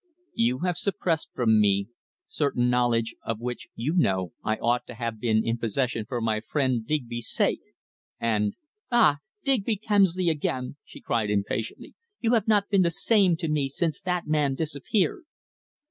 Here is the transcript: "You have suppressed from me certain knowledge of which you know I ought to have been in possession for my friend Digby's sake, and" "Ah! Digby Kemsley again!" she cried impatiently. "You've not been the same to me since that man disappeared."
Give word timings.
"You 0.33 0.61
have 0.65 0.77
suppressed 0.77 1.29
from 1.35 1.61
me 1.61 1.89
certain 2.25 2.71
knowledge 2.71 3.13
of 3.23 3.39
which 3.39 3.67
you 3.75 3.93
know 3.93 4.33
I 4.43 4.55
ought 4.55 4.87
to 4.87 4.95
have 4.95 5.19
been 5.19 5.45
in 5.45 5.59
possession 5.59 6.05
for 6.07 6.19
my 6.19 6.39
friend 6.39 6.87
Digby's 6.87 7.29
sake, 7.29 7.61
and" 8.19 8.55
"Ah! 8.91 9.19
Digby 9.43 9.75
Kemsley 9.77 10.29
again!" 10.31 10.77
she 10.83 11.01
cried 11.01 11.29
impatiently. 11.29 11.93
"You've 12.19 12.47
not 12.47 12.67
been 12.67 12.81
the 12.81 12.89
same 12.89 13.37
to 13.45 13.47
me 13.47 13.69
since 13.69 14.01
that 14.01 14.25
man 14.25 14.55
disappeared." 14.55 15.25